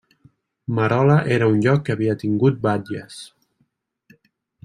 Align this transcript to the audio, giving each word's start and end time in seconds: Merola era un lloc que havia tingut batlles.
Merola 0.77 1.17
era 1.35 1.49
un 1.55 1.59
lloc 1.65 1.83
que 1.89 1.93
havia 1.95 2.17
tingut 2.25 2.59
batlles. 2.65 3.21